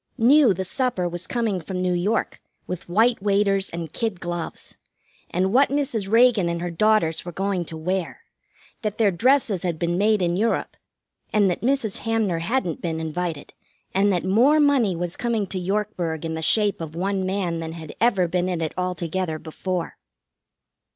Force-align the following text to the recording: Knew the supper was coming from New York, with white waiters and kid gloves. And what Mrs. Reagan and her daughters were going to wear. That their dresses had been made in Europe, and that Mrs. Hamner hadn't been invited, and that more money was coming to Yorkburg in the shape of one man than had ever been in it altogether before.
Knew 0.17 0.51
the 0.51 0.65
supper 0.65 1.07
was 1.07 1.27
coming 1.27 1.61
from 1.61 1.79
New 1.79 1.93
York, 1.93 2.41
with 2.65 2.89
white 2.89 3.21
waiters 3.21 3.69
and 3.69 3.93
kid 3.93 4.19
gloves. 4.19 4.75
And 5.29 5.53
what 5.53 5.69
Mrs. 5.69 6.09
Reagan 6.11 6.49
and 6.49 6.59
her 6.59 6.71
daughters 6.71 7.23
were 7.23 7.31
going 7.31 7.65
to 7.65 7.77
wear. 7.77 8.21
That 8.81 8.97
their 8.97 9.11
dresses 9.11 9.61
had 9.61 9.77
been 9.77 9.99
made 9.99 10.23
in 10.23 10.35
Europe, 10.35 10.75
and 11.31 11.51
that 11.51 11.61
Mrs. 11.61 11.99
Hamner 11.99 12.39
hadn't 12.39 12.81
been 12.81 12.99
invited, 12.99 13.53
and 13.93 14.11
that 14.11 14.25
more 14.25 14.59
money 14.59 14.95
was 14.95 15.15
coming 15.15 15.45
to 15.45 15.59
Yorkburg 15.59 16.25
in 16.25 16.33
the 16.33 16.41
shape 16.41 16.81
of 16.81 16.95
one 16.95 17.23
man 17.23 17.59
than 17.59 17.73
had 17.73 17.93
ever 18.01 18.27
been 18.27 18.49
in 18.49 18.59
it 18.59 18.73
altogether 18.79 19.37
before. 19.37 19.99